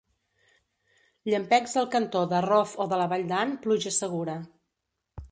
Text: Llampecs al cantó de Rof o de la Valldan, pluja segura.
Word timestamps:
Llampecs 1.31 1.75
al 1.81 1.85
cantó 1.95 2.23
de 2.31 2.39
Rof 2.45 2.73
o 2.85 2.87
de 2.93 2.99
la 3.01 3.07
Valldan, 3.11 3.53
pluja 3.67 3.93
segura. 3.99 4.39